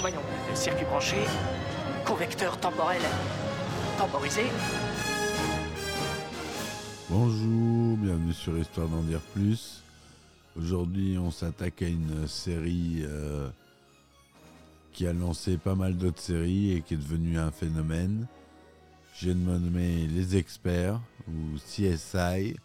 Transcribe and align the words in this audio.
Voyons, 0.00 0.20
le 0.46 0.54
circuit 0.54 0.84
branché, 0.84 1.16
convecteur 2.04 2.60
temporel 2.60 3.00
temporisé. 3.96 4.42
Bonjour, 7.08 7.96
bienvenue 7.96 8.34
sur 8.34 8.58
Histoire 8.58 8.88
d'en 8.88 9.00
dire 9.00 9.22
plus. 9.32 9.82
Aujourd'hui, 10.54 11.16
on 11.16 11.30
s'attaque 11.30 11.80
à 11.80 11.88
une 11.88 12.28
série 12.28 13.02
euh, 13.04 13.48
qui 14.92 15.06
a 15.06 15.14
lancé 15.14 15.56
pas 15.56 15.74
mal 15.74 15.96
d'autres 15.96 16.20
séries 16.20 16.76
et 16.76 16.82
qui 16.82 16.92
est 16.92 16.98
devenue 16.98 17.38
un 17.38 17.50
phénomène. 17.50 18.26
J'ai 19.16 19.32
nommé 19.32 20.06
Les 20.08 20.36
Experts 20.36 21.00
ou 21.26 21.56
CSI. 21.56 22.56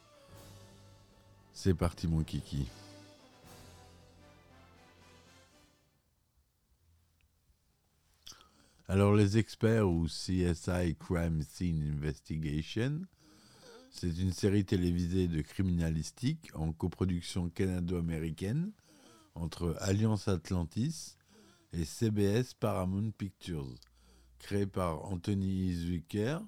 C'est 1.57 1.73
parti, 1.73 2.05
mon 2.05 2.21
kiki. 2.21 2.67
Alors, 8.89 9.15
Les 9.15 9.37
Experts 9.37 9.89
ou 9.89 10.05
CSI 10.05 10.95
Crime 10.99 11.41
Scene 11.41 11.81
Investigation, 11.95 13.01
c'est 13.89 14.19
une 14.19 14.33
série 14.33 14.65
télévisée 14.65 15.29
de 15.29 15.41
criminalistique 15.41 16.51
en 16.55 16.73
coproduction 16.73 17.49
canado-américaine 17.49 18.73
entre 19.33 19.77
Alliance 19.79 20.27
Atlantis 20.27 21.15
et 21.71 21.85
CBS 21.85 22.53
Paramount 22.59 23.11
Pictures. 23.11 23.73
Créé 24.39 24.67
par 24.67 25.05
Anthony 25.05 25.73
Zwicker, 25.73 26.41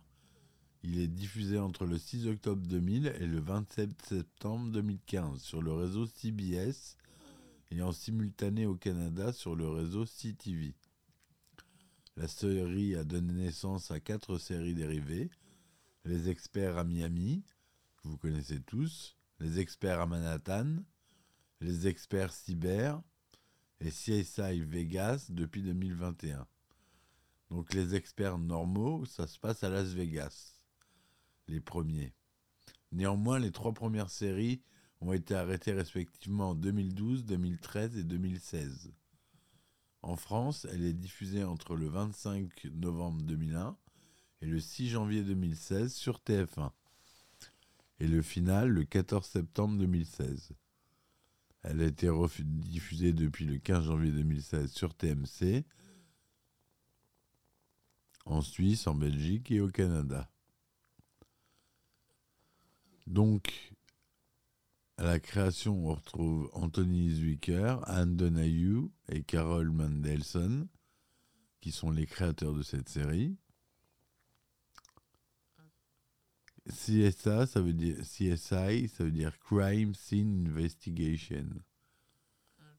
il 0.83 0.99
est 0.99 1.07
diffusé 1.07 1.57
entre 1.57 1.85
le 1.85 1.97
6 1.97 2.27
octobre 2.27 2.65
2000 2.67 3.07
et 3.19 3.27
le 3.27 3.39
27 3.39 3.89
septembre 4.05 4.71
2015 4.71 5.41
sur 5.41 5.61
le 5.61 5.73
réseau 5.73 6.05
CBS 6.05 6.97
et 7.71 7.81
en 7.81 7.91
simultané 7.91 8.65
au 8.65 8.75
Canada 8.75 9.33
sur 9.33 9.55
le 9.55 9.67
réseau 9.67 10.05
CTV. 10.05 10.73
La 12.15 12.27
série 12.27 12.95
a 12.95 13.03
donné 13.03 13.33
naissance 13.33 13.91
à 13.91 13.99
quatre 13.99 14.37
séries 14.37 14.73
dérivées 14.73 15.29
les 16.05 16.29
experts 16.29 16.77
à 16.77 16.83
Miami, 16.83 17.43
que 17.97 18.07
vous 18.07 18.17
connaissez 18.17 18.61
tous, 18.61 19.17
les 19.39 19.59
experts 19.59 19.99
à 19.99 20.05
Manhattan, 20.05 20.77
les 21.59 21.87
experts 21.87 22.31
cyber 22.31 23.01
et 23.81 23.89
CSI 23.89 24.61
Vegas 24.61 25.27
depuis 25.29 25.61
2021. 25.61 26.47
Donc 27.49 27.73
les 27.73 27.95
experts 27.95 28.37
normaux, 28.37 29.05
ça 29.05 29.27
se 29.27 29.37
passe 29.37 29.63
à 29.63 29.69
Las 29.69 29.89
Vegas, 29.89 30.56
les 31.47 31.59
premiers. 31.59 32.13
Néanmoins, 32.91 33.39
les 33.39 33.51
trois 33.51 33.73
premières 33.73 34.09
séries 34.09 34.61
ont 35.01 35.13
été 35.13 35.35
arrêtées 35.35 35.73
respectivement 35.73 36.51
en 36.51 36.55
2012, 36.55 37.25
2013 37.25 37.97
et 37.97 38.03
2016. 38.03 38.91
En 40.01 40.15
France, 40.15 40.65
elle 40.71 40.83
est 40.83 40.93
diffusée 40.93 41.43
entre 41.43 41.75
le 41.75 41.87
25 41.87 42.65
novembre 42.75 43.21
2001 43.23 43.77
et 44.41 44.45
le 44.45 44.59
6 44.59 44.89
janvier 44.89 45.23
2016 45.23 45.93
sur 45.93 46.19
TF1. 46.19 46.71
Et 47.99 48.07
le 48.07 48.21
final 48.21 48.69
le 48.69 48.83
14 48.83 49.25
septembre 49.25 49.77
2016. 49.77 50.53
Elle 51.63 51.81
a 51.81 51.85
été 51.85 52.09
diffusée 52.43 53.11
depuis 53.11 53.45
le 53.45 53.57
15 53.57 53.85
janvier 53.85 54.11
2016 54.11 54.71
sur 54.71 54.93
TMC, 54.93 55.65
en 58.25 58.41
Suisse, 58.41 58.87
en 58.87 58.95
Belgique 58.95 59.51
et 59.51 59.59
au 59.59 59.67
Canada. 59.67 60.29
Donc, 63.07 63.73
à 64.97 65.03
la 65.05 65.19
création, 65.19 65.87
on 65.87 65.95
retrouve 65.95 66.49
Anthony 66.53 67.09
Zwicker, 67.09 67.79
Anne 67.89 68.17
Donahue 68.17 68.89
et 69.07 69.23
Carol 69.23 69.71
Mandelson, 69.71 70.67
qui 71.61 71.71
sont 71.71 71.89
les 71.89 72.05
créateurs 72.05 72.53
de 72.53 72.63
cette 72.63 72.89
série. 72.89 73.37
CSI, 76.69 77.47
ça 77.47 77.61
veut 77.61 79.11
dire 79.11 79.39
Crime 79.39 79.95
Scene 79.95 80.47
Investigation. 80.49 81.47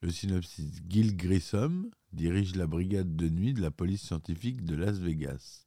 Le 0.03 0.11
synopsis 0.11 0.83
Gil 0.87 1.17
Grissom 1.17 1.91
dirige 2.13 2.55
la 2.55 2.67
brigade 2.67 3.17
de 3.17 3.31
nuit 3.31 3.55
de 3.55 3.63
la 3.63 3.71
police 3.71 4.03
scientifique 4.03 4.63
de 4.65 4.77
Las 4.77 4.99
Vegas. 4.99 5.67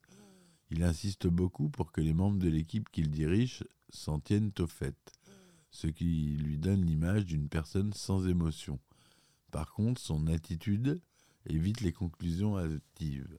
Il 0.70 0.84
insiste 0.84 1.28
beaucoup 1.28 1.70
pour 1.70 1.92
que 1.92 2.00
les 2.00 2.14
membres 2.14 2.38
de 2.38 2.48
l'équipe 2.48 2.90
qu'il 2.92 3.10
dirige 3.10 3.66
s'en 3.92 4.20
tiennent 4.20 4.52
au 4.60 4.68
fait, 4.68 5.14
ce 5.70 5.88
qui 5.88 6.38
lui 6.38 6.58
donne 6.58 6.86
l'image 6.86 7.26
d'une 7.26 7.50
personne 7.50 7.94
sans 7.94 8.28
émotion. 8.28 8.80
Par 9.52 9.72
contre, 9.74 10.02
son 10.02 10.28
attitude 10.28 11.02
évite 11.46 11.82
les 11.82 11.92
conclusions 11.92 12.58
hâtives. 12.58 13.38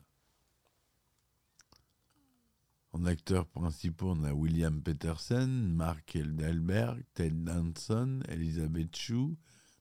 En 2.93 3.07
acteurs 3.07 3.47
principaux, 3.47 4.11
on 4.11 4.25
a 4.25 4.35
William 4.35 4.83
Peterson, 4.83 5.49
Mark 5.49 6.15
Eldalberg, 6.15 7.03
Ted 7.15 7.35
Danson, 7.45 8.21
Elizabeth 8.29 8.95
Shue, 8.95 9.35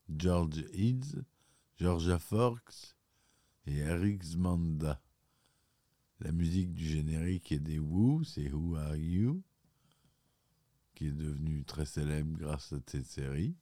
George 0.09 0.63
Eads, 0.73 1.21
Georgia 1.77 2.19
Forks 2.19 2.95
et 3.65 3.77
Eric 3.77 4.23
Zmanda. 4.23 5.01
La 6.21 6.31
musique 6.31 6.73
du 6.73 6.85
générique 6.85 7.51
est 7.51 7.59
des 7.59 7.79
Who, 7.79 8.23
c'est 8.23 8.49
Who 8.49 8.75
Are 8.75 8.95
You, 8.95 9.43
qui 10.93 11.07
est 11.07 11.11
devenu 11.11 11.63
très 11.65 11.85
célèbre 11.85 12.37
grâce 12.37 12.73
à 12.73 12.77
cette 12.85 13.05
série. 13.05 13.55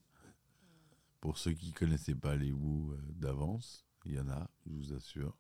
Pour 1.22 1.38
ceux 1.38 1.52
qui 1.52 1.68
ne 1.68 1.74
connaissaient 1.74 2.16
pas 2.16 2.36
les 2.36 2.52
Who 2.52 2.96
d'avance, 3.16 3.86
il 4.06 4.14
y 4.14 4.20
en 4.20 4.30
a, 4.30 4.50
je 4.66 4.72
vous 4.72 4.94
assure. 4.94 5.38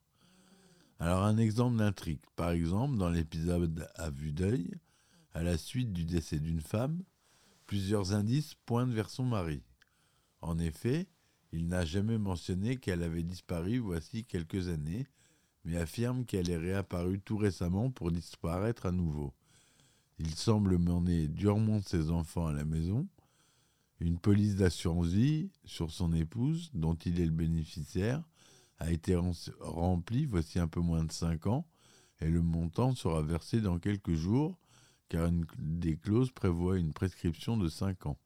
Alors 0.99 1.23
un 1.23 1.37
exemple 1.37 1.77
d'intrigue. 1.77 2.19
Par 2.35 2.51
exemple, 2.51 2.97
dans 2.97 3.09
l'épisode 3.09 3.87
À 3.95 4.09
vue 4.09 4.33
d'œil, 4.33 4.69
à 5.33 5.43
la 5.43 5.57
suite 5.57 5.93
du 5.93 6.03
décès 6.03 6.39
d'une 6.39 6.59
femme, 6.59 7.01
plusieurs 7.65 8.13
indices 8.13 8.55
pointent 8.65 8.91
vers 8.91 9.09
son 9.09 9.23
mari. 9.23 9.63
En 10.41 10.59
effet, 10.59 11.07
il 11.51 11.67
n'a 11.67 11.85
jamais 11.85 12.17
mentionné 12.17 12.77
qu'elle 12.77 13.03
avait 13.03 13.23
disparu 13.23 13.79
voici 13.79 14.25
quelques 14.25 14.67
années, 14.67 15.07
mais 15.63 15.77
affirme 15.77 16.25
qu'elle 16.25 16.49
est 16.49 16.57
réapparue 16.57 17.19
tout 17.19 17.37
récemment 17.37 17.91
pour 17.91 18.11
disparaître 18.11 18.85
à 18.85 18.91
nouveau. 18.91 19.33
Il 20.19 20.35
semble 20.35 20.77
mener 20.77 21.27
durement 21.27 21.81
ses 21.81 22.11
enfants 22.11 22.47
à 22.47 22.53
la 22.53 22.65
maison, 22.65 23.07
une 24.01 24.19
police 24.19 24.55
d'assurance 24.55 25.07
vie 25.07 25.49
sur 25.65 25.91
son 25.91 26.13
épouse, 26.13 26.71
dont 26.73 26.95
il 26.95 27.21
est 27.21 27.25
le 27.25 27.31
bénéficiaire, 27.31 28.21
a 28.79 28.91
été 28.91 29.15
rempli 29.59 30.25
voici 30.25 30.59
un 30.59 30.67
peu 30.67 30.81
moins 30.81 31.03
de 31.03 31.11
5 31.11 31.47
ans 31.47 31.65
et 32.21 32.29
le 32.29 32.41
montant 32.41 32.95
sera 32.95 33.21
versé 33.21 33.61
dans 33.61 33.79
quelques 33.79 34.13
jours 34.13 34.57
car 35.09 35.27
une 35.27 35.45
des 35.57 35.97
clauses 35.97 36.31
prévoit 36.31 36.77
une 36.77 36.93
prescription 36.93 37.57
de 37.57 37.67
5 37.67 38.05
ans. 38.05 38.17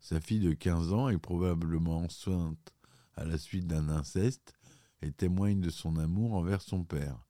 Sa 0.00 0.20
fille 0.20 0.40
de 0.40 0.52
15 0.52 0.92
ans 0.92 1.08
est 1.08 1.18
probablement 1.18 1.98
enceinte 1.98 2.72
à 3.16 3.24
la 3.24 3.38
suite 3.38 3.66
d'un 3.66 3.88
inceste 3.88 4.54
et 5.02 5.10
témoigne 5.10 5.60
de 5.60 5.70
son 5.70 5.96
amour 5.96 6.34
envers 6.34 6.62
son 6.62 6.84
père. 6.84 7.24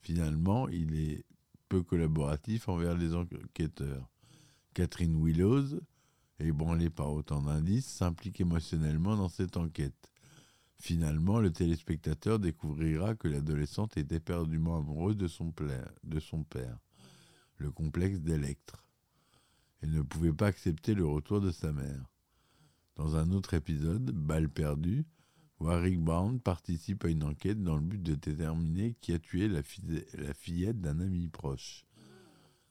Finalement, 0.00 0.68
il 0.68 0.94
est 0.94 1.24
peu 1.68 1.82
collaboratif 1.82 2.68
envers 2.68 2.96
les 2.96 3.14
enquêteurs. 3.14 4.08
Catherine 4.74 5.16
Willows, 5.16 5.80
ébranlée 6.40 6.90
par 6.90 7.12
autant 7.12 7.40
d'indices, 7.40 7.86
s'implique 7.86 8.40
émotionnellement 8.40 9.16
dans 9.16 9.28
cette 9.28 9.56
enquête. 9.56 10.10
Finalement, 10.76 11.40
le 11.40 11.52
téléspectateur 11.52 12.38
découvrira 12.38 13.14
que 13.14 13.28
l'adolescente 13.28 13.96
était 13.96 14.16
éperdument 14.16 14.76
amoureuse 14.76 15.16
de 15.16 15.28
son, 15.28 15.52
père, 15.52 16.78
le 17.56 17.70
complexe 17.70 18.20
d'Electre. 18.20 18.84
Elle 19.80 19.92
ne 19.92 20.02
pouvait 20.02 20.32
pas 20.32 20.48
accepter 20.48 20.94
le 20.94 21.06
retour 21.06 21.40
de 21.40 21.50
sa 21.50 21.72
mère. 21.72 22.04
Dans 22.96 23.16
un 23.16 23.30
autre 23.30 23.54
épisode, 23.54 24.10
Balle 24.10 24.48
perdue, 24.48 25.04
Warwick 25.60 26.00
Brown 26.00 26.40
participe 26.40 27.04
à 27.04 27.08
une 27.08 27.22
enquête 27.22 27.62
dans 27.62 27.76
le 27.76 27.80
but 27.80 28.02
de 28.02 28.14
déterminer 28.14 28.94
qui 29.00 29.12
a 29.12 29.18
tué 29.18 29.48
la, 29.48 29.62
fillette 29.62 30.80
d'un 30.80 31.00
ami 31.00 31.28
proche. 31.28 31.86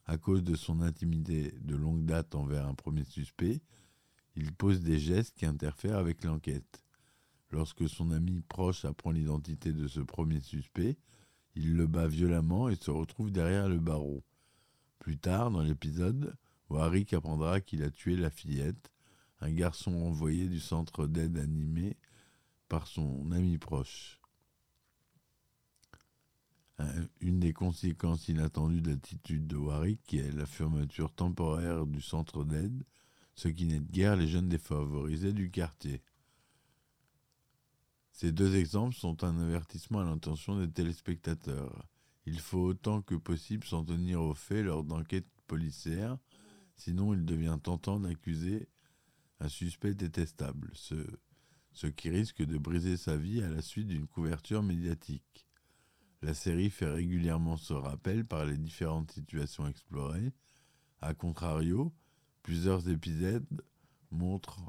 À 0.06 0.18
cause 0.18 0.44
de 0.44 0.56
son 0.56 0.82
intimité 0.82 1.54
de 1.62 1.76
longue 1.76 2.06
date 2.06 2.36
envers 2.36 2.68
un 2.68 2.74
premier 2.74 3.06
suspect, 3.06 3.62
il 4.36 4.52
pose 4.52 4.82
des 4.82 5.00
gestes 5.00 5.38
qui 5.38 5.46
interfèrent 5.46 5.98
avec 5.98 6.24
l'enquête. 6.24 6.84
Lorsque 7.52 7.88
son 7.88 8.12
ami 8.12 8.42
proche 8.42 8.84
apprend 8.84 9.12
l'identité 9.12 9.72
de 9.72 9.88
ce 9.88 10.02
premier 10.02 10.42
suspect, 10.42 10.98
il 11.56 11.76
le 11.76 11.88
bat 11.88 12.08
violemment 12.08 12.68
et 12.68 12.76
se 12.76 12.92
retrouve 12.92 13.32
derrière 13.32 13.70
le 13.70 13.80
barreau. 13.80 14.24
Plus 15.00 15.18
tard 15.18 15.52
dans 15.52 15.62
l'épisode, 15.62 16.36
Warwick 16.70 17.14
apprendra 17.14 17.62
qu'il 17.62 17.84
a 17.84 17.92
tué 17.92 18.16
la 18.18 18.30
fillette, 18.30 18.92
un 19.40 19.52
garçon 19.52 19.94
envoyé 19.94 20.48
du 20.48 20.60
centre 20.60 21.08
d'aide 21.08 21.38
animé 21.38 21.96
son 22.82 23.32
ami 23.32 23.58
proche. 23.58 24.20
Une 27.22 27.40
des 27.40 27.54
conséquences 27.54 28.28
inattendues 28.28 28.82
de 28.82 28.92
l'attitude 28.92 29.48
de 29.48 29.56
Warwick 29.56 30.14
est 30.16 30.32
la 30.32 30.46
fermeture 30.46 31.14
temporaire 31.14 31.86
du 31.86 32.02
centre 32.02 32.44
d'aide, 32.44 32.84
ce 33.36 33.48
qui 33.48 33.66
n'est 33.66 33.80
de 33.80 33.92
guère 33.92 34.16
les 34.16 34.28
jeunes 34.28 34.50
défavorisés 34.50 35.34
du 35.34 35.50
quartier. 35.50 36.02
Ces 38.12 38.32
deux 38.32 38.56
exemples 38.56 38.96
sont 38.96 39.24
un 39.24 39.40
avertissement 39.40 40.00
à 40.00 40.04
l'intention 40.04 40.60
des 40.60 40.70
téléspectateurs. 40.70 41.88
Il 42.26 42.40
faut 42.40 42.64
autant 42.64 43.02
que 43.02 43.16
possible 43.16 43.66
s'en 43.66 43.84
tenir 43.84 44.22
aux 44.22 44.36
faits 44.36 44.66
lors 44.66 44.84
d'enquêtes 44.84 45.30
policières, 45.48 46.18
sinon 46.76 47.14
il 47.14 47.26
devient 47.26 47.58
tentant 47.62 48.00
d'accuser 48.00 48.68
un 49.40 49.50
suspect 49.50 49.94
détestable, 49.94 50.72
ce, 50.74 50.96
ce 51.74 51.88
qui 51.88 52.10
risque 52.10 52.44
de 52.44 52.58
briser 52.58 52.98
sa 52.98 53.18
vie 53.18 53.42
à 53.42 53.50
la 53.50 53.62
suite 53.62 53.88
d'une 53.88 54.08
couverture 54.08 54.64
médiatique. 54.64 55.48
La 56.22 56.34
série 56.34 56.70
fait 56.70 56.90
régulièrement 56.90 57.58
ce 57.58 57.74
rappel 57.74 58.26
par 58.26 58.46
les 58.46 58.58
différentes 58.58 59.12
situations 59.12 59.68
explorées. 59.68 60.32
A 61.02 61.14
contrario, 61.14 61.94
plusieurs 62.44 62.88
épisodes 62.88 63.46
montrent 64.12 64.62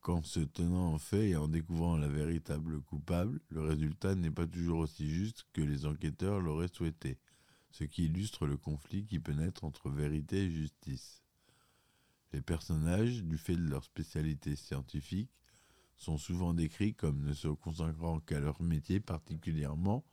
qu'en 0.00 0.22
se 0.22 0.40
tenant 0.40 0.92
en 0.94 0.98
fait 0.98 1.28
et 1.28 1.36
en 1.36 1.46
découvrant 1.46 1.96
la 1.96 2.08
véritable 2.08 2.80
coupable, 2.80 3.40
le 3.50 3.60
résultat 3.60 4.16
n'est 4.16 4.32
pas 4.32 4.46
toujours 4.46 4.80
aussi 4.80 5.08
juste 5.08 5.46
que 5.52 5.60
les 5.60 5.86
enquêteurs 5.86 6.40
l'auraient 6.40 6.66
souhaité, 6.66 7.18
ce 7.70 7.84
qui 7.84 8.06
illustre 8.06 8.46
le 8.46 8.56
conflit 8.56 9.04
qui 9.04 9.20
peut 9.20 9.32
naître 9.32 9.62
entre 9.62 9.90
vérité 9.90 10.46
et 10.46 10.50
justice. 10.50 11.22
Les 12.32 12.40
personnages, 12.40 13.22
du 13.22 13.38
fait 13.38 13.54
de 13.54 13.68
leur 13.68 13.84
spécialité 13.84 14.56
scientifique, 14.56 15.30
sont 15.96 16.18
souvent 16.18 16.54
décrits 16.54 16.94
comme 16.94 17.22
ne 17.22 17.32
se 17.32 17.48
consacrant 17.48 18.20
qu'à 18.20 18.40
leur 18.40 18.60
métier 18.62 19.00
particulièrement 19.00 20.04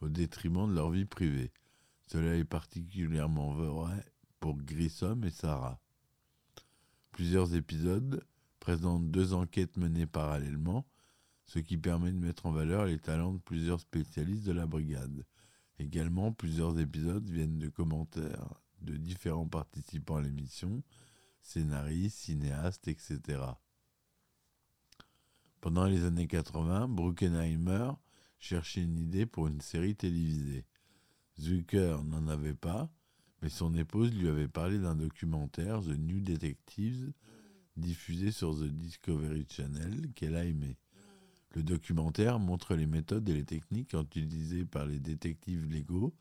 au 0.00 0.08
détriment 0.08 0.68
de 0.68 0.74
leur 0.74 0.90
vie 0.90 1.04
privée. 1.04 1.52
Cela 2.06 2.36
est 2.36 2.44
particulièrement 2.44 3.52
vrai 3.54 4.04
pour 4.40 4.56
Grissom 4.58 5.24
et 5.24 5.30
Sarah. 5.30 5.80
Plusieurs 7.12 7.54
épisodes 7.54 8.24
présente 8.60 9.10
deux 9.10 9.34
enquêtes 9.34 9.76
menées 9.76 10.06
parallèlement, 10.06 10.86
ce 11.46 11.58
qui 11.58 11.76
permet 11.76 12.12
de 12.12 12.18
mettre 12.18 12.46
en 12.46 12.52
valeur 12.52 12.86
les 12.86 12.98
talents 12.98 13.34
de 13.34 13.38
plusieurs 13.38 13.80
spécialistes 13.80 14.44
de 14.44 14.52
la 14.52 14.66
brigade. 14.66 15.24
Également, 15.78 16.32
plusieurs 16.32 16.78
épisodes 16.78 17.28
viennent 17.28 17.58
de 17.58 17.68
commentaires 17.68 18.60
de 18.80 18.96
différents 18.96 19.48
participants 19.48 20.16
à 20.16 20.22
l'émission, 20.22 20.82
scénaristes, 21.40 22.18
cinéastes, 22.18 22.88
etc. 22.88 23.40
Pendant 25.64 25.86
les 25.86 26.04
années 26.04 26.26
80, 26.26 26.88
Bruckenheimer 26.88 27.92
cherchait 28.38 28.82
une 28.82 28.98
idée 28.98 29.24
pour 29.24 29.46
une 29.46 29.62
série 29.62 29.96
télévisée. 29.96 30.66
Zucker 31.40 32.04
n'en 32.04 32.28
avait 32.28 32.52
pas, 32.52 32.90
mais 33.40 33.48
son 33.48 33.74
épouse 33.74 34.12
lui 34.12 34.28
avait 34.28 34.46
parlé 34.46 34.78
d'un 34.78 34.94
documentaire, 34.94 35.80
The 35.80 35.96
New 35.98 36.20
Detectives, 36.20 37.14
diffusé 37.78 38.30
sur 38.30 38.54
The 38.54 38.64
Discovery 38.64 39.46
Channel 39.48 40.12
qu'elle 40.14 40.36
a 40.36 40.44
aimé. 40.44 40.76
Le 41.54 41.62
documentaire 41.62 42.38
montre 42.38 42.74
les 42.74 42.86
méthodes 42.86 43.26
et 43.30 43.34
les 43.34 43.46
techniques 43.46 43.94
utilisées 43.94 44.66
par 44.66 44.84
les 44.84 45.00
détectives 45.00 45.64
légaux, 45.64 46.12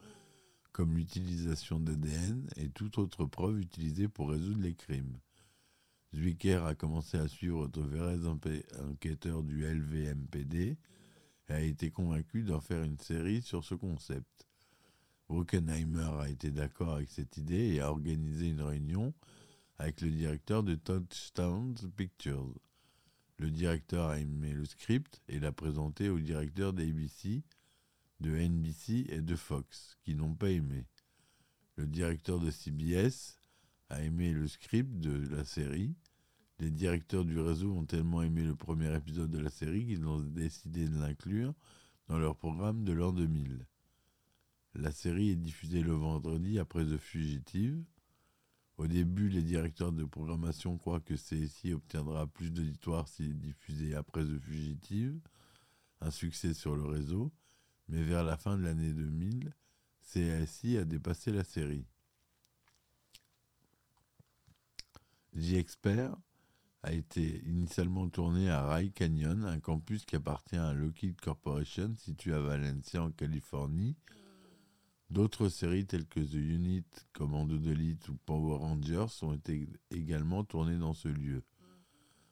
comme 0.71 0.95
l'utilisation 0.95 1.81
d'ADN 1.81 2.47
et 2.55 2.69
toute 2.69 2.97
autre 2.97 3.25
preuve 3.25 3.59
utilisée 3.59 4.07
pour 4.07 4.29
résoudre 4.29 4.61
les 4.61 4.73
crimes. 4.73 5.17
Zwicker 6.15 6.63
a 6.65 6.75
commencé 6.75 7.17
à 7.17 7.27
suivre 7.27 7.67
de 7.67 7.81
vrais 7.81 8.19
enquêteurs 8.27 9.43
du 9.43 9.65
LVMPD 9.65 10.77
et 11.49 11.53
a 11.53 11.59
été 11.59 11.89
convaincu 11.89 12.43
d'en 12.43 12.61
faire 12.61 12.83
une 12.83 12.99
série 12.99 13.41
sur 13.41 13.63
ce 13.63 13.73
concept. 13.73 14.47
Bruckenheimer 15.27 16.11
a 16.19 16.29
été 16.29 16.51
d'accord 16.51 16.95
avec 16.95 17.09
cette 17.09 17.37
idée 17.37 17.73
et 17.73 17.79
a 17.79 17.89
organisé 17.89 18.49
une 18.49 18.61
réunion 18.61 19.13
avec 19.79 20.01
le 20.01 20.11
directeur 20.11 20.61
de 20.61 20.75
Touchstown 20.75 21.73
Pictures. 21.95 22.53
Le 23.39 23.49
directeur 23.49 24.09
a 24.09 24.19
aimé 24.19 24.53
le 24.53 24.65
script 24.65 25.21
et 25.27 25.39
l'a 25.39 25.51
présenté 25.51 26.09
au 26.09 26.19
directeur 26.19 26.73
d'ABC, 26.73 27.41
de 28.19 28.29
NBC 28.29 29.07
et 29.09 29.21
de 29.21 29.35
Fox, 29.35 29.97
qui 30.03 30.13
n'ont 30.13 30.35
pas 30.35 30.51
aimé. 30.51 30.85
Le 31.75 31.87
directeur 31.87 32.39
de 32.39 32.51
CBS 32.51 33.39
a 33.89 34.01
aimé 34.01 34.31
le 34.31 34.47
script 34.47 34.99
de 34.99 35.27
la 35.35 35.43
série. 35.43 35.95
Les 36.59 36.71
directeurs 36.71 37.25
du 37.25 37.39
réseau 37.39 37.73
ont 37.73 37.85
tellement 37.85 38.21
aimé 38.21 38.43
le 38.43 38.55
premier 38.55 38.95
épisode 38.95 39.31
de 39.31 39.39
la 39.39 39.49
série 39.49 39.85
qu'ils 39.85 40.05
ont 40.05 40.19
décidé 40.19 40.87
de 40.87 40.99
l'inclure 40.99 41.53
dans 42.07 42.17
leur 42.17 42.35
programme 42.35 42.83
de 42.83 42.93
l'an 42.93 43.11
2000. 43.11 43.65
La 44.75 44.91
série 44.91 45.29
est 45.29 45.35
diffusée 45.35 45.81
le 45.81 45.93
vendredi 45.93 46.57
après 46.57 46.85
The 46.85 46.97
Fugitive. 46.97 47.83
Au 48.77 48.87
début, 48.87 49.29
les 49.29 49.43
directeurs 49.43 49.91
de 49.91 50.03
programmation 50.03 50.77
croient 50.77 50.99
que 50.99 51.13
CSI 51.13 51.73
obtiendra 51.73 52.25
plus 52.25 52.51
d'auditoire 52.51 53.07
s'il 53.07 53.31
est 53.31 53.33
diffusé 53.35 53.93
après 53.93 54.25
The 54.25 54.39
Fugitive, 54.39 55.19
un 56.01 56.09
succès 56.09 56.55
sur 56.55 56.75
le 56.75 56.85
réseau, 56.85 57.31
mais 57.87 58.01
vers 58.03 58.23
la 58.23 58.35
fin 58.35 58.57
de 58.57 58.63
l'année 58.63 58.93
2000, 58.93 59.53
CSI 60.01 60.77
a 60.77 60.85
dépassé 60.85 61.31
la 61.31 61.43
série. 61.43 61.85
The 65.35 65.53
Expert 65.53 66.15
a 66.83 66.93
été 66.93 67.41
initialement 67.45 68.09
tourné 68.09 68.49
à 68.49 68.67
Rye 68.73 68.91
Canyon, 68.91 69.45
un 69.45 69.59
campus 69.59 70.05
qui 70.05 70.15
appartient 70.15 70.57
à 70.57 70.73
Lockheed 70.73 71.19
Corporation 71.19 71.93
situé 71.97 72.33
à 72.33 72.39
Valencia 72.39 73.01
en 73.01 73.11
Californie, 73.11 73.95
D'autres 75.13 75.47
séries 75.47 75.85
telles 75.85 76.07
que 76.07 76.19
The 76.19 76.33
Unit, 76.33 76.85
Commando 77.13 77.59
d'Elite 77.59 78.09
ou 78.09 78.15
Power 78.25 78.57
Rangers 78.57 79.05
ont 79.21 79.33
été 79.33 79.69
également 79.91 80.43
tournées 80.43 80.79
dans 80.79 80.95
ce 80.95 81.07
lieu. 81.07 81.43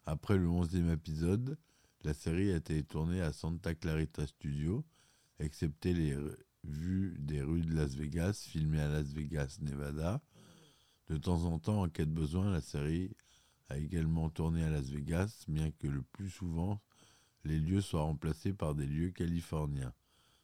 Après 0.08 0.36
le 0.36 0.48
11e 0.48 0.92
épisode, 0.92 1.60
la 2.04 2.16
série 2.16 2.52
a 2.52 2.56
été 2.56 2.84
tournée 2.84 3.22
à 3.22 3.34
Santa 3.34 3.76
Clarita 3.76 4.26
Studio, 4.26 4.84
excepté 5.38 5.94
les 5.94 6.18
vues 6.64 7.16
des 7.20 7.44
rues 7.44 7.62
de 7.62 7.76
Las 7.76 7.94
Vegas, 7.94 8.48
filmées 8.50 8.82
à 8.82 8.88
Las 8.88 9.14
Vegas, 9.14 9.60
Nevada. 9.62 10.20
De 11.12 11.18
temps 11.18 11.44
en 11.44 11.60
temps, 11.60 11.82
en 11.82 11.90
cas 11.90 12.06
de 12.06 12.10
besoin, 12.10 12.50
la 12.50 12.62
série 12.62 13.12
a 13.68 13.78
également 13.78 14.30
tourné 14.30 14.64
à 14.64 14.70
Las 14.70 14.88
Vegas, 14.88 15.44
bien 15.50 15.70
que 15.72 15.88
le 15.88 16.04
plus 16.04 16.30
souvent, 16.30 16.80
les 17.44 17.60
lieux 17.60 17.82
soient 17.82 18.04
remplacés 18.04 18.54
par 18.54 18.76
des 18.76 18.86
lieux 18.86 19.10
californiens. 19.10 19.94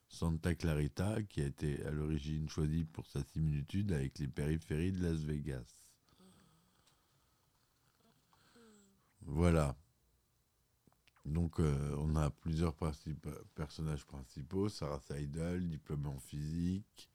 Santa 0.10 0.56
Clarita, 0.56 1.24
qui 1.24 1.42
a 1.42 1.46
été 1.46 1.86
à 1.86 1.92
l'origine 1.92 2.50
choisi 2.50 2.84
pour 2.84 3.08
sa 3.08 3.24
similitude 3.24 3.94
avec 3.94 4.20
les 4.20 4.28
périphéries 4.28 4.92
de 4.92 5.04
Las 5.04 5.22
Vegas. 5.22 5.88
Voilà. 9.22 9.78
Donc, 11.24 11.62
euh, 11.62 11.96
on 11.98 12.18
a 12.18 12.30
plusieurs 12.30 12.76
personnages 13.56 14.06
principaux. 14.06 14.68
Sarah 14.68 15.00
Seidel, 15.00 15.70
diplômée 15.70 16.10
en 16.10 16.20
physique. 16.20 17.10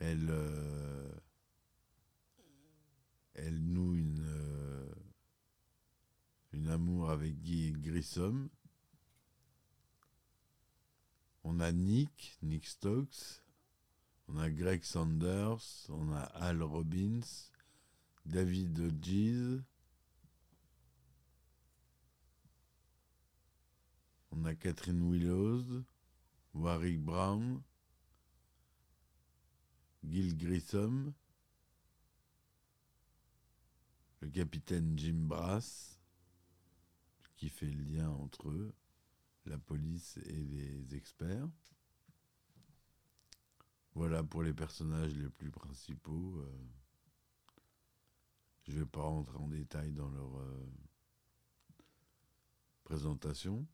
Elle, 0.00 0.28
euh, 0.28 1.10
elle 3.42 3.62
noue 3.62 3.96
une, 3.96 4.24
euh, 4.26 4.94
une 6.52 6.68
amour 6.68 7.10
avec 7.10 7.40
Guy 7.40 7.72
Grissom. 7.72 8.48
On 11.42 11.60
a 11.60 11.72
Nick, 11.72 12.38
Nick 12.42 12.66
Stokes, 12.66 13.42
on 14.28 14.36
a 14.36 14.50
Greg 14.50 14.84
Sanders, 14.84 15.86
on 15.88 16.12
a 16.12 16.20
Al 16.20 16.62
Robbins, 16.62 17.50
David 18.26 18.78
Hodges, 18.78 19.62
on 24.32 24.44
a 24.44 24.54
Catherine 24.54 25.08
Willows, 25.08 25.82
Warwick 26.52 27.00
Brown, 27.00 27.62
Gil 30.04 30.36
Grissom, 30.36 31.14
le 34.20 34.28
capitaine 34.28 34.98
Jim 34.98 35.26
Brass, 35.26 35.98
qui 37.36 37.48
fait 37.48 37.70
le 37.70 37.82
lien 37.82 38.10
entre 38.10 38.72
la 39.46 39.58
police 39.58 40.18
et 40.26 40.44
les 40.44 40.94
experts. 40.94 41.48
Voilà 43.94 44.22
pour 44.22 44.42
les 44.42 44.52
personnages 44.54 45.14
les 45.14 45.28
plus 45.30 45.50
principaux. 45.50 46.38
euh. 46.38 46.68
Je 48.64 48.72
ne 48.72 48.80
vais 48.80 48.86
pas 48.86 49.02
rentrer 49.02 49.38
en 49.38 49.48
détail 49.48 49.92
dans 49.92 50.10
leur 50.10 50.38
euh, 50.38 50.70
présentation. 52.84 53.66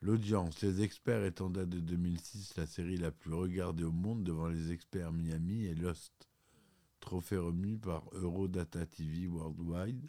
L'audience, 0.00 0.60
les 0.62 0.82
experts 0.82 1.32
en 1.40 1.50
date 1.50 1.68
de 1.68 1.80
2006 1.80 2.56
la 2.56 2.66
série 2.66 2.96
la 2.96 3.10
plus 3.10 3.32
regardée 3.32 3.84
au 3.84 3.92
monde 3.92 4.24
devant 4.24 4.48
les 4.48 4.72
experts 4.72 5.12
Miami 5.12 5.66
et 5.66 5.74
Lost. 5.74 6.28
Trophée 7.04 7.36
remis 7.36 7.76
par 7.76 8.02
Eurodata 8.14 8.86
TV 8.86 9.26
Worldwide 9.26 10.08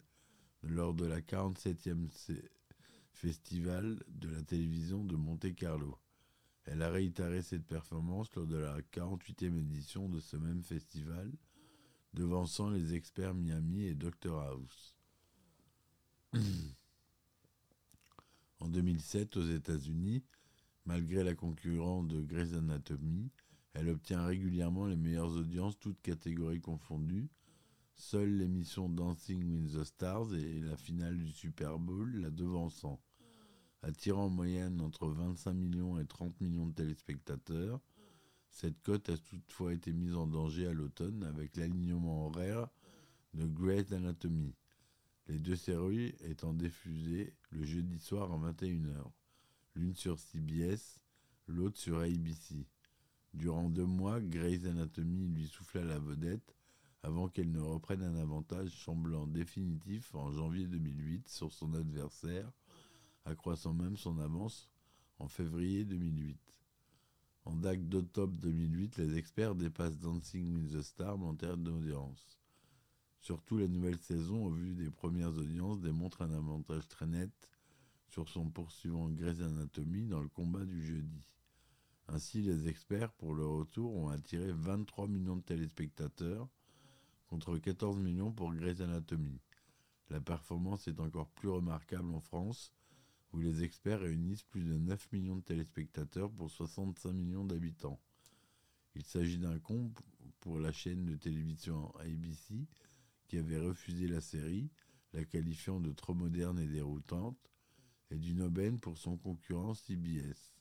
lors 0.62 0.94
de 0.94 1.04
la 1.04 1.20
47e 1.20 2.08
sé- 2.10 2.50
festival 3.12 4.02
de 4.08 4.30
la 4.30 4.42
télévision 4.42 5.04
de 5.04 5.14
Monte-Carlo. 5.14 5.98
Elle 6.64 6.80
a 6.80 6.88
réitéré 6.88 7.42
cette 7.42 7.66
performance 7.66 8.34
lors 8.34 8.46
de 8.46 8.56
la 8.56 8.80
48e 8.80 9.58
édition 9.58 10.08
de 10.08 10.20
ce 10.20 10.38
même 10.38 10.62
festival, 10.64 11.30
devançant 12.14 12.70
les 12.70 12.94
experts 12.94 13.34
Miami 13.34 13.82
et 13.84 13.94
Dr 13.94 14.34
House. 14.40 14.96
en 18.60 18.68
2007, 18.68 19.36
aux 19.36 19.46
États-Unis, 19.46 20.24
malgré 20.86 21.22
la 21.24 21.34
concurrence 21.34 22.08
de 22.08 22.22
Grey's 22.22 22.54
Anatomy, 22.54 23.30
elle 23.78 23.90
obtient 23.90 24.24
régulièrement 24.24 24.86
les 24.86 24.96
meilleures 24.96 25.36
audiences, 25.36 25.78
toutes 25.78 26.00
catégories 26.00 26.62
confondues. 26.62 27.28
Seule 27.94 28.38
l'émission 28.38 28.88
Dancing 28.88 29.44
with 29.44 29.74
the 29.74 29.84
Stars 29.84 30.34
et 30.34 30.60
la 30.60 30.76
finale 30.78 31.18
du 31.18 31.30
Super 31.30 31.78
Bowl 31.78 32.10
la 32.16 32.30
devançant 32.30 33.00
attirant 33.82 34.26
en 34.26 34.30
moyenne 34.30 34.80
entre 34.80 35.08
25 35.08 35.52
millions 35.52 35.98
et 35.98 36.06
30 36.06 36.40
millions 36.40 36.66
de 36.66 36.72
téléspectateurs. 36.72 37.80
Cette 38.48 38.80
cote 38.82 39.10
a 39.10 39.18
toutefois 39.18 39.74
été 39.74 39.92
mise 39.92 40.14
en 40.14 40.26
danger 40.26 40.66
à 40.66 40.72
l'automne 40.72 41.22
avec 41.24 41.54
l'alignement 41.56 42.26
horaire 42.26 42.68
de 43.34 43.46
Grey's 43.46 43.92
Anatomy, 43.92 44.54
les 45.26 45.38
deux 45.38 45.56
séries 45.56 46.14
étant 46.20 46.54
diffusées 46.54 47.34
le 47.50 47.64
jeudi 47.64 47.98
soir 47.98 48.32
à 48.32 48.52
21h, 48.52 49.04
l'une 49.74 49.94
sur 49.94 50.18
CBS, 50.18 51.02
l'autre 51.46 51.76
sur 51.76 51.98
ABC. 52.00 52.66
Durant 53.36 53.68
deux 53.68 53.84
mois, 53.84 54.18
Grey's 54.18 54.64
Anatomy 54.64 55.28
lui 55.28 55.46
souffla 55.46 55.84
la 55.84 55.98
vedette 55.98 56.56
avant 57.02 57.28
qu'elle 57.28 57.52
ne 57.52 57.60
reprenne 57.60 58.02
un 58.02 58.16
avantage 58.16 58.70
semblant 58.70 59.26
définitif 59.26 60.14
en 60.14 60.32
janvier 60.32 60.66
2008 60.66 61.28
sur 61.28 61.52
son 61.52 61.74
adversaire, 61.74 62.50
accroissant 63.26 63.74
même 63.74 63.98
son 63.98 64.18
avance 64.20 64.70
en 65.18 65.28
février 65.28 65.84
2008. 65.84 66.38
En 67.44 67.56
date 67.56 67.86
d'octobre 67.86 68.38
2008, 68.38 68.96
les 68.96 69.18
experts 69.18 69.54
dépassent 69.54 69.98
Dancing 69.98 70.54
with 70.54 70.72
the 70.72 70.80
Stars 70.80 71.22
en 71.22 71.34
termes 71.34 71.62
d'audience. 71.62 72.38
Surtout, 73.20 73.58
la 73.58 73.68
nouvelle 73.68 73.98
saison, 73.98 74.46
au 74.46 74.50
vu 74.50 74.74
des 74.74 74.90
premières 74.90 75.36
audiences, 75.36 75.82
démontre 75.82 76.22
un 76.22 76.32
avantage 76.32 76.88
très 76.88 77.06
net 77.06 77.30
sur 78.08 78.30
son 78.30 78.48
poursuivant 78.48 79.10
Grey's 79.10 79.42
Anatomy 79.42 80.06
dans 80.06 80.22
le 80.22 80.28
combat 80.28 80.64
du 80.64 80.82
jeudi. 80.86 81.35
Ainsi, 82.08 82.42
les 82.42 82.68
experts, 82.68 83.12
pour 83.12 83.34
le 83.34 83.46
retour, 83.46 83.94
ont 83.96 84.08
attiré 84.08 84.52
23 84.52 85.08
millions 85.08 85.36
de 85.36 85.42
téléspectateurs 85.42 86.48
contre 87.26 87.58
14 87.58 87.98
millions 87.98 88.32
pour 88.32 88.54
Grey's 88.54 88.80
Anatomy. 88.80 89.40
La 90.10 90.20
performance 90.20 90.86
est 90.86 91.00
encore 91.00 91.28
plus 91.30 91.48
remarquable 91.48 92.14
en 92.14 92.20
France, 92.20 92.72
où 93.32 93.40
les 93.40 93.64
experts 93.64 94.00
réunissent 94.00 94.44
plus 94.44 94.62
de 94.62 94.78
9 94.78 95.12
millions 95.12 95.36
de 95.36 95.42
téléspectateurs 95.42 96.30
pour 96.30 96.50
65 96.50 97.12
millions 97.12 97.44
d'habitants. 97.44 98.00
Il 98.94 99.04
s'agit 99.04 99.38
d'un 99.38 99.58
comble 99.58 100.00
pour 100.40 100.60
la 100.60 100.72
chaîne 100.72 101.04
de 101.04 101.16
télévision 101.16 101.94
ABC 101.96 102.66
qui 103.26 103.36
avait 103.36 103.58
refusé 103.58 104.06
la 104.06 104.20
série, 104.20 104.70
la 105.12 105.24
qualifiant 105.24 105.80
de 105.80 105.92
trop 105.92 106.14
moderne 106.14 106.60
et 106.60 106.68
déroutante, 106.68 107.50
et 108.10 108.16
d'une 108.16 108.42
aubaine 108.42 108.78
pour 108.78 108.96
son 108.96 109.16
concurrent 109.16 109.74
CBS. 109.74 110.55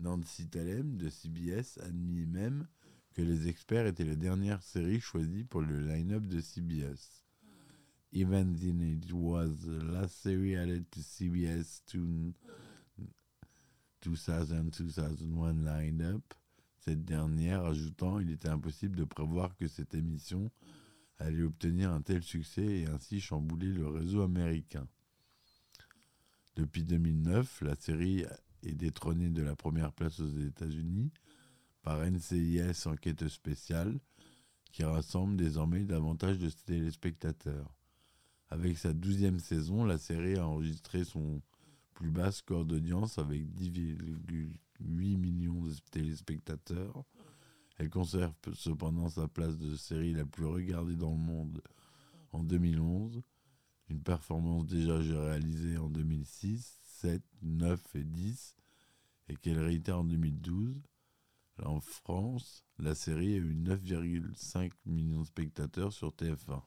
Nancy 0.00 0.48
Talem 0.48 0.96
de 0.96 1.08
CBS 1.08 1.78
admit 1.82 2.26
même 2.26 2.66
que 3.14 3.22
les 3.22 3.48
experts 3.48 3.86
étaient 3.86 4.04
la 4.04 4.16
dernière 4.16 4.62
série 4.62 5.00
choisie 5.00 5.44
pour 5.44 5.62
le 5.62 5.80
line-up 5.80 6.26
de 6.26 6.40
CBS. 6.40 7.22
Even 8.12 8.54
then 8.54 8.80
it 8.80 9.12
was 9.12 9.50
the 9.62 9.82
last 9.82 10.20
series 10.22 10.56
added 10.56 10.88
to 10.90 11.00
CBS 11.00 11.82
to 11.86 12.32
2000-2001 14.04 15.64
line-up. 15.64 16.22
Cette 16.78 17.04
dernière 17.04 17.64
ajoutant 17.64 18.18
il 18.20 18.30
était 18.30 18.48
impossible 18.48 18.96
de 18.96 19.04
prévoir 19.04 19.56
que 19.56 19.68
cette 19.68 19.94
émission 19.94 20.50
allait 21.18 21.42
obtenir 21.42 21.92
un 21.92 22.02
tel 22.02 22.22
succès 22.22 22.80
et 22.80 22.86
ainsi 22.86 23.20
chambouler 23.20 23.72
le 23.72 23.88
réseau 23.88 24.22
américain. 24.22 24.86
Depuis 26.56 26.84
2009, 26.84 27.62
la 27.62 27.74
série 27.74 28.24
est 28.68 28.74
détrônée 28.74 29.30
de 29.30 29.42
la 29.42 29.56
première 29.56 29.92
place 29.92 30.20
aux 30.20 30.38
États-Unis 30.38 31.10
par 31.82 32.04
NCIS 32.04 32.86
Enquête 32.86 33.28
spéciale 33.28 33.98
qui 34.72 34.82
rassemble 34.82 35.36
désormais 35.36 35.84
davantage 35.84 36.38
de 36.38 36.50
téléspectateurs. 36.50 37.72
Avec 38.48 38.76
sa 38.76 38.92
douzième 38.92 39.38
saison, 39.38 39.84
la 39.84 39.98
série 39.98 40.36
a 40.36 40.48
enregistré 40.48 41.04
son 41.04 41.40
plus 41.94 42.10
bas 42.10 42.32
score 42.32 42.64
d'audience 42.64 43.18
avec 43.18 43.42
10,8 43.54 45.16
millions 45.16 45.60
de 45.62 45.74
téléspectateurs. 45.90 47.04
Elle 47.78 47.88
conserve 47.88 48.32
cependant 48.54 49.08
sa 49.08 49.28
place 49.28 49.58
de 49.58 49.76
série 49.76 50.12
la 50.12 50.24
plus 50.24 50.46
regardée 50.46 50.96
dans 50.96 51.12
le 51.12 51.18
monde 51.18 51.62
en 52.32 52.42
2011, 52.42 53.22
une 53.90 54.02
performance 54.02 54.66
déjà 54.66 54.98
réalisée 54.98 55.76
en 55.76 55.88
2006, 55.88 56.80
7, 57.00 57.22
9 57.42 57.80
et 57.96 58.04
10, 58.04 58.56
et 59.28 59.36
qu'elle 59.36 59.58
réitère 59.58 59.98
en 59.98 60.04
2012. 60.04 60.80
En 61.64 61.80
France, 61.80 62.64
la 62.78 62.94
série 62.94 63.34
a 63.34 63.38
eu 63.38 63.54
9,5 63.54 64.72
millions 64.86 65.20
de 65.20 65.26
spectateurs 65.26 65.92
sur 65.92 66.10
TF1. 66.10 66.62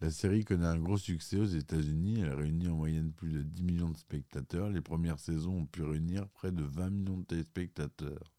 La 0.00 0.10
série 0.10 0.44
connaît 0.44 0.66
un 0.66 0.78
gros 0.78 0.96
succès 0.96 1.36
aux 1.36 1.44
États-Unis. 1.44 2.20
Elle 2.20 2.34
réunit 2.34 2.68
en 2.68 2.76
moyenne 2.76 3.12
plus 3.12 3.32
de 3.32 3.42
10 3.42 3.64
millions 3.64 3.90
de 3.90 3.98
spectateurs. 3.98 4.70
Les 4.70 4.80
premières 4.80 5.18
saisons 5.18 5.58
ont 5.58 5.66
pu 5.66 5.82
réunir 5.82 6.26
près 6.28 6.52
de 6.52 6.62
20 6.62 6.90
millions 6.90 7.18
de 7.18 7.24
téléspectateurs. 7.24 8.32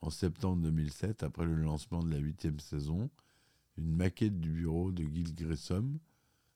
En 0.00 0.10
septembre 0.10 0.62
2007, 0.62 1.22
après 1.22 1.46
le 1.46 1.54
lancement 1.54 2.02
de 2.02 2.10
la 2.10 2.18
huitième 2.18 2.58
saison, 2.58 3.10
une 3.76 3.94
maquette 3.94 4.40
du 4.40 4.50
bureau 4.50 4.90
de 4.90 5.04
Gil 5.04 5.34
Grissom, 5.34 6.00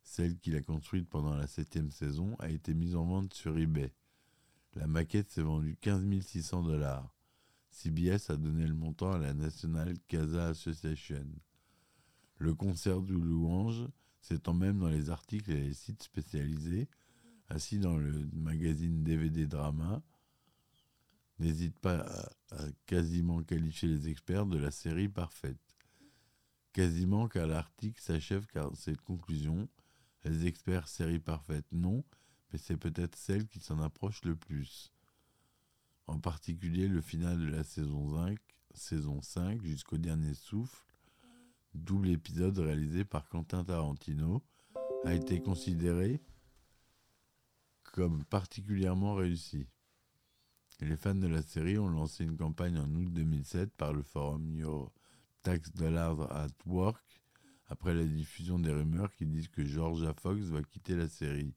celle 0.06 0.38
qu'il 0.38 0.54
a 0.54 0.62
construite 0.62 1.08
pendant 1.08 1.34
la 1.34 1.48
septième 1.48 1.90
saison, 1.90 2.36
a 2.38 2.48
été 2.48 2.72
mise 2.74 2.94
en 2.94 3.04
vente 3.04 3.34
sur 3.34 3.58
eBay. 3.58 3.92
La 4.74 4.86
maquette 4.86 5.30
s'est 5.30 5.42
vendue 5.42 5.76
15 5.80 6.20
600 6.20 6.62
dollars. 6.62 7.12
CBS 7.70 8.30
a 8.30 8.36
donné 8.36 8.66
le 8.66 8.74
montant 8.74 9.12
à 9.12 9.18
la 9.18 9.34
National 9.34 9.98
Casa 10.06 10.46
Association. 10.46 11.26
Le 12.38 12.54
concert 12.54 13.02
du 13.02 13.14
louange 13.14 13.88
s'étend 14.20 14.54
même 14.54 14.78
dans 14.78 14.88
les 14.88 15.10
articles 15.10 15.50
et 15.50 15.60
les 15.60 15.74
sites 15.74 16.04
spécialisés, 16.04 16.88
ainsi 17.48 17.80
dans 17.80 17.98
le 17.98 18.28
magazine 18.32 19.02
DVD 19.02 19.44
Drama. 19.46 20.02
N'hésite 21.40 21.78
pas 21.80 21.98
à, 21.98 22.56
à 22.56 22.64
quasiment 22.86 23.42
qualifier 23.42 23.88
les 23.88 24.08
experts 24.08 24.46
de 24.46 24.56
la 24.56 24.70
série 24.70 25.08
parfaite. 25.08 25.58
Quasiment 26.72 27.26
car 27.26 27.48
l'article 27.48 28.00
s'achève 28.00 28.46
car 28.46 28.70
cette 28.76 29.00
conclusion, 29.00 29.68
les 30.28 30.46
experts 30.46 30.88
série 30.88 31.18
parfaite 31.18 31.66
non, 31.72 32.04
mais 32.52 32.58
c'est 32.58 32.76
peut-être 32.76 33.16
celle 33.16 33.46
qui 33.46 33.60
s'en 33.60 33.80
approche 33.80 34.24
le 34.24 34.36
plus. 34.36 34.92
En 36.06 36.18
particulier 36.18 36.88
le 36.88 37.00
final 37.00 37.38
de 37.38 37.46
la 37.46 37.64
saison 37.64 38.14
5, 38.14 38.38
saison 38.74 39.22
5 39.22 39.62
jusqu'au 39.62 39.98
dernier 39.98 40.34
souffle, 40.34 40.84
double 41.74 42.10
épisode 42.10 42.58
réalisé 42.58 43.04
par 43.04 43.28
Quentin 43.28 43.64
Tarantino, 43.64 44.42
a 45.04 45.14
été 45.14 45.40
considéré 45.40 46.20
comme 47.92 48.24
particulièrement 48.24 49.14
réussi. 49.14 49.66
Les 50.80 50.96
fans 50.96 51.14
de 51.14 51.26
la 51.26 51.42
série 51.42 51.78
ont 51.78 51.88
lancé 51.88 52.24
une 52.24 52.36
campagne 52.36 52.78
en 52.78 52.94
août 52.94 53.10
2007 53.12 53.72
par 53.74 53.92
le 53.92 54.02
forum 54.02 54.50
Your 54.50 54.92
Tax 55.42 55.72
Dollars 55.72 56.30
at 56.32 56.48
Work 56.66 57.25
après 57.68 57.94
la 57.94 58.04
diffusion 58.04 58.58
des 58.58 58.72
rumeurs 58.72 59.12
qui 59.14 59.26
disent 59.26 59.48
que 59.48 59.64
Georgia 59.64 60.14
Fox 60.14 60.42
va 60.44 60.62
quitter 60.62 60.96
la 60.96 61.08
série. 61.08 61.54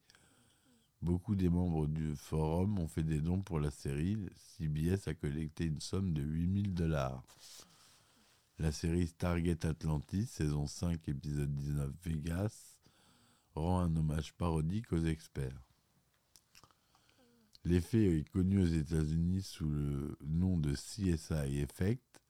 Beaucoup 1.01 1.35
des 1.35 1.49
membres 1.49 1.87
du 1.87 2.15
forum 2.15 2.79
ont 2.79 2.87
fait 2.87 3.03
des 3.03 3.21
dons 3.21 3.41
pour 3.41 3.59
la 3.59 3.71
série. 3.71 4.17
CBS 4.35 5.07
a 5.07 5.13
collecté 5.13 5.65
une 5.65 5.79
somme 5.79 6.13
de 6.13 6.21
8000 6.21 6.73
dollars. 6.73 7.23
La 8.57 8.73
série 8.73 9.07
Stargate 9.07 9.63
Atlantis, 9.63 10.25
saison 10.25 10.67
5, 10.67 11.07
épisode 11.07 11.55
19 11.55 11.91
Vegas, 12.03 12.75
rend 13.55 13.79
un 13.79 13.95
hommage 13.95 14.33
parodique 14.33 14.91
aux 14.91 15.05
experts. 15.05 15.63
L'effet 17.63 18.19
est 18.19 18.29
connu 18.29 18.61
aux 18.61 18.65
États-Unis 18.65 19.43
sous 19.43 19.69
le 19.69 20.17
nom 20.25 20.57
de 20.57 20.73
CSI 20.73 21.59
Effect, 21.59 22.21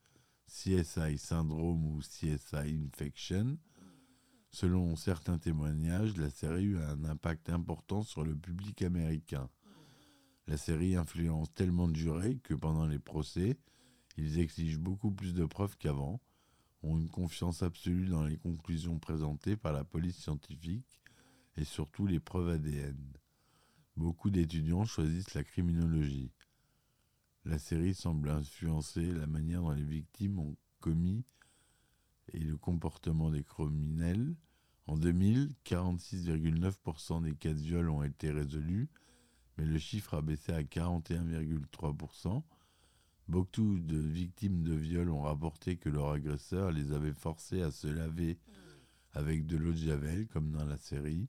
CSI 0.48 1.18
Syndrome 1.18 1.86
ou 1.86 2.00
CSI 2.00 2.78
Infection. 2.86 3.58
Selon 4.52 4.96
certains 4.96 5.38
témoignages, 5.38 6.18
la 6.18 6.30
série 6.30 6.76
a 6.76 6.90
un 6.92 7.04
impact 7.06 7.50
important 7.50 8.02
sur 8.04 8.24
le 8.24 8.36
public 8.36 8.82
américain. 8.82 9.50
La 10.48 10.58
série 10.58 10.96
influence 10.96 11.54
tellement 11.54 11.88
de 11.88 11.96
jurés 11.96 12.38
que 12.38 12.56
pendant 12.56 12.88
les 12.88 13.00
procès, 13.00 13.58
ils 14.18 14.40
exigent 14.40 14.80
beaucoup 14.80 15.12
plus 15.12 15.34
de 15.34 15.46
preuves 15.46 15.78
qu'avant, 15.78 16.20
ont 16.82 16.98
une 16.98 17.10
confiance 17.10 17.62
absolue 17.62 18.08
dans 18.08 18.24
les 18.24 18.38
conclusions 18.38 19.00
présentées 19.00 19.56
par 19.56 19.74
la 19.74 19.84
police 19.84 20.18
scientifique 20.18 21.02
et 21.58 21.66
surtout 21.66 22.08
les 22.08 22.20
preuves 22.20 22.50
ADN. 22.50 22.98
Beaucoup 23.98 24.30
d'étudiants 24.30 24.86
choisissent 24.86 25.34
la 25.34 25.44
criminologie. 25.44 26.32
La 27.46 27.60
série 27.60 27.94
semble 27.94 28.30
influencer 28.30 29.12
la 29.12 29.28
manière 29.28 29.62
dont 29.62 29.72
les 29.72 29.84
victimes 29.84 30.40
ont 30.40 30.56
commis 30.80 31.24
et 32.34 32.40
le 32.40 32.58
comportement 32.58 33.32
des 33.32 33.44
criminels. 33.44 34.36
En 34.88 34.98
2000, 34.98 35.52
46,9% 35.66 37.24
des 37.24 37.36
cas 37.36 37.54
de 37.54 37.60
viol 37.60 37.90
ont 37.90 38.04
été 38.04 38.32
résolus, 38.32 38.90
mais 39.58 39.66
le 39.66 39.78
chiffre 39.78 40.16
a 40.16 40.22
baissé 40.22 40.52
à 40.52 40.64
41,3%. 40.64 42.44
Beaucoup 43.28 43.78
de 43.80 43.98
victimes 43.98 44.64
de 44.64 44.74
viol 44.74 45.10
ont 45.12 45.22
rapporté 45.22 45.78
que 45.78 45.90
leur 45.90 46.10
agresseur 46.12 46.72
les 46.72 46.92
avait 46.92 47.14
forcés 47.14 47.62
à 47.62 47.70
se 47.70 47.88
laver 47.88 48.40
avec 49.14 49.46
de 49.46 49.58
l'eau 49.58 49.72
de 49.72 49.78
javel, 49.78 50.28
comme 50.28 50.52
dans 50.52 50.66
la 50.66 50.78
série. 50.78 51.28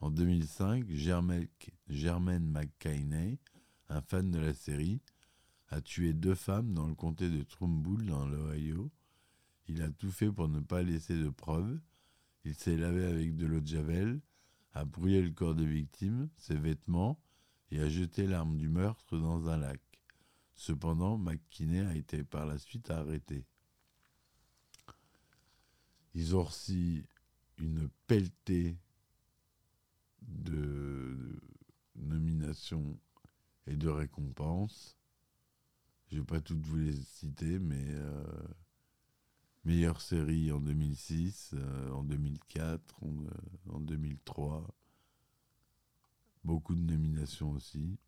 En 0.00 0.10
2005, 0.10 0.86
Germaine 0.88 2.46
McCainey, 2.48 3.38
un 3.88 4.00
fan 4.00 4.30
de 4.30 4.38
la 4.38 4.54
série, 4.54 5.00
a 5.70 5.80
tué 5.80 6.12
deux 6.12 6.34
femmes 6.34 6.72
dans 6.72 6.86
le 6.86 6.94
comté 6.94 7.28
de 7.28 7.42
Trumbull, 7.42 8.06
dans 8.06 8.26
l'Ohio. 8.26 8.90
Il 9.68 9.82
a 9.82 9.90
tout 9.90 10.10
fait 10.10 10.32
pour 10.32 10.48
ne 10.48 10.60
pas 10.60 10.82
laisser 10.82 11.16
de 11.18 11.28
preuves. 11.28 11.78
Il 12.44 12.54
s'est 12.54 12.76
lavé 12.76 13.04
avec 13.04 13.36
de 13.36 13.46
l'eau 13.46 13.60
de 13.60 13.66
javel, 13.66 14.20
a 14.72 14.84
brûlé 14.84 15.20
le 15.20 15.30
corps 15.30 15.54
des 15.54 15.66
victimes, 15.66 16.30
ses 16.38 16.56
vêtements, 16.56 17.20
et 17.70 17.80
a 17.80 17.88
jeté 17.88 18.26
l'arme 18.26 18.56
du 18.56 18.68
meurtre 18.68 19.18
dans 19.18 19.48
un 19.48 19.58
lac. 19.58 19.80
Cependant, 20.54 21.18
McKinney 21.18 21.80
a 21.80 21.94
été 21.94 22.24
par 22.24 22.46
la 22.46 22.58
suite 22.58 22.90
arrêté. 22.90 23.44
Ils 26.14 26.34
ont 26.34 26.44
reçu 26.44 27.04
une 27.58 27.88
pelletée 28.06 28.78
de 30.22 31.40
nominations 31.94 32.98
et 33.66 33.76
de 33.76 33.88
récompenses. 33.88 34.96
Je 36.10 36.16
ne 36.16 36.20
vais 36.20 36.26
pas 36.26 36.40
toutes 36.40 36.64
vous 36.64 36.78
les 36.78 36.96
citer, 37.02 37.58
mais 37.58 37.84
euh, 37.86 38.24
meilleure 39.68 40.00
série 40.00 40.50
en 40.50 40.60
2006, 40.60 41.50
euh, 41.52 41.90
en 41.90 42.02
2004, 42.02 43.02
en, 43.02 43.08
euh, 43.08 43.74
en 43.74 43.80
2003. 43.80 44.66
Beaucoup 46.42 46.74
de 46.74 46.80
nominations 46.80 47.50
aussi. 47.50 47.98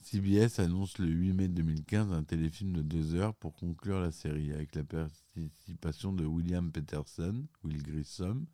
CBS 0.00 0.58
annonce 0.58 0.98
le 0.98 1.06
8 1.06 1.32
mai 1.32 1.48
2015 1.48 2.12
un 2.12 2.24
téléfilm 2.24 2.74
de 2.74 2.82
deux 2.82 3.14
heures 3.14 3.34
pour 3.34 3.54
conclure 3.54 4.00
la 4.00 4.12
série, 4.12 4.52
avec 4.52 4.74
la 4.74 4.84
participation 4.84 6.12
de 6.12 6.26
William 6.26 6.70
Peterson, 6.70 7.46
Will 7.62 7.82
Grissom, 7.82 8.44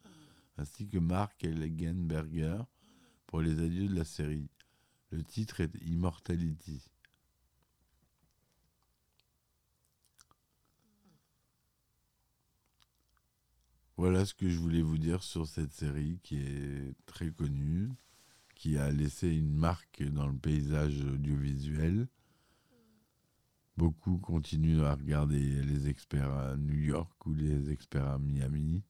ainsi 0.58 0.86
que 0.86 0.98
Mark 0.98 1.42
Elgenberger 1.42 2.62
pour 3.26 3.40
les 3.40 3.60
adieux 3.60 3.88
de 3.88 3.96
la 3.96 4.04
série. 4.04 4.48
Le 5.10 5.24
titre 5.24 5.60
est 5.60 5.74
Immortality. 5.82 6.88
Voilà 14.00 14.24
ce 14.24 14.32
que 14.32 14.48
je 14.48 14.58
voulais 14.58 14.80
vous 14.80 14.96
dire 14.96 15.22
sur 15.22 15.46
cette 15.46 15.74
série 15.74 16.20
qui 16.22 16.38
est 16.38 16.94
très 17.04 17.30
connue 17.30 17.90
qui 18.54 18.78
a 18.78 18.90
laissé 18.90 19.28
une 19.28 19.52
marque 19.52 20.02
dans 20.02 20.26
le 20.26 20.38
paysage 20.38 21.04
audiovisuel. 21.04 22.08
Beaucoup 23.76 24.16
continuent 24.16 24.84
à 24.84 24.94
regarder 24.94 25.38
les 25.38 25.90
experts 25.90 26.32
à 26.32 26.56
New 26.56 26.78
York 26.78 27.26
ou 27.26 27.34
les 27.34 27.70
experts 27.70 28.06
à 28.06 28.18
Miami, 28.18 28.82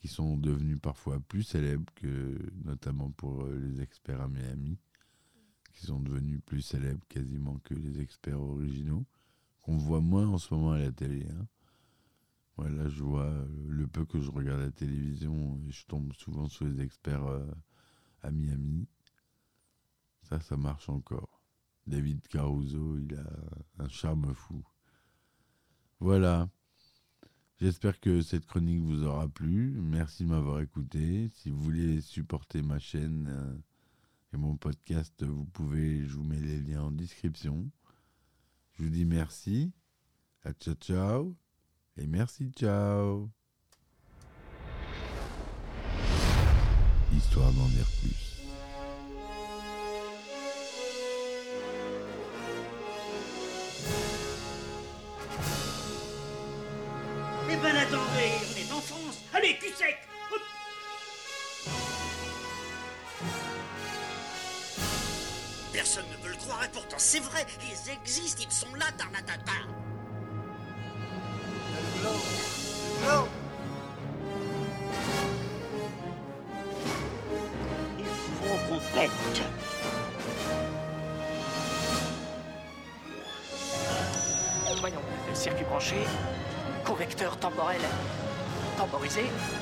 qui 0.00 0.08
sont 0.08 0.36
devenus 0.36 0.80
parfois 0.80 1.20
plus 1.20 1.44
célèbres 1.44 1.92
que, 1.94 2.36
notamment 2.64 3.12
pour 3.12 3.44
euh, 3.44 3.56
les 3.56 3.82
experts 3.82 4.20
à 4.20 4.26
Miami, 4.26 4.80
qui 5.74 5.86
sont 5.86 6.00
devenus 6.00 6.40
plus 6.44 6.62
célèbres 6.62 7.06
quasiment 7.08 7.60
que 7.62 7.74
les 7.74 8.00
experts 8.00 8.40
originaux, 8.40 9.06
qu'on 9.62 9.76
voit 9.76 10.00
moins 10.00 10.26
en 10.26 10.38
ce 10.38 10.52
moment 10.52 10.72
à 10.72 10.80
la 10.80 10.90
télé. 10.90 11.24
Hein. 11.30 11.46
Voilà, 12.56 12.88
je 12.88 13.02
vois 13.02 13.24
euh, 13.24 13.46
le 13.68 13.86
peu 13.86 14.04
que 14.04 14.20
je 14.20 14.30
regarde 14.30 14.60
la 14.60 14.70
télévision, 14.70 15.60
et 15.66 15.72
je 15.72 15.86
tombe 15.86 16.12
souvent 16.12 16.48
sur 16.48 16.66
les 16.66 16.80
experts 16.80 17.26
euh, 17.26 17.46
à 18.22 18.30
Miami. 18.30 18.86
Ça, 20.22 20.40
ça 20.40 20.56
marche 20.56 20.88
encore. 20.88 21.40
David 21.86 22.26
Caruso, 22.28 22.98
il 22.98 23.14
a 23.16 23.82
un 23.82 23.88
charme 23.88 24.32
fou. 24.34 24.64
Voilà. 26.00 26.48
J'espère 27.60 28.00
que 28.00 28.20
cette 28.20 28.46
chronique 28.46 28.82
vous 28.82 29.04
aura 29.04 29.28
plu. 29.28 29.80
Merci 29.80 30.24
de 30.24 30.30
m'avoir 30.30 30.60
écouté. 30.60 31.28
Si 31.34 31.50
vous 31.50 31.60
voulez 31.60 32.00
supporter 32.00 32.62
ma 32.62 32.78
chaîne 32.78 33.28
euh, 33.28 33.54
et 34.32 34.36
mon 34.36 34.56
podcast, 34.56 35.22
vous 35.24 35.44
pouvez, 35.46 36.06
je 36.06 36.14
vous 36.14 36.24
mets 36.24 36.40
les 36.40 36.60
liens 36.60 36.84
en 36.84 36.90
description. 36.90 37.70
Je 38.72 38.84
vous 38.84 38.90
dis 38.90 39.04
merci. 39.04 39.72
À 40.42 40.52
ciao 40.52 40.74
ciao. 40.74 41.43
Et 41.96 42.06
merci 42.08 42.50
ciao. 42.56 43.30
Histoire 47.16 47.52
d'en 47.52 47.68
dire 47.68 47.86
plus. 48.00 48.42
Eh 57.48 57.56
ben 57.56 57.76
attendez, 57.76 58.32
on 58.50 58.58
est 58.58 58.72
en 58.72 58.80
France. 58.80 59.22
Allez, 59.32 59.56
cul 59.58 59.68
sec. 59.68 59.96
Personne 65.72 66.04
ne 66.10 66.16
peut 66.22 66.30
le 66.30 66.36
croire 66.36 66.64
et 66.64 66.68
pourtant 66.72 66.96
c'est 66.98 67.20
vrai, 67.20 67.46
ils 67.62 67.90
existent, 67.92 68.42
ils 68.44 68.52
sont 68.52 68.74
là, 68.74 68.86
Tarnatata. 68.98 69.52
Voyons, 89.14 89.30
circuit 89.30 89.53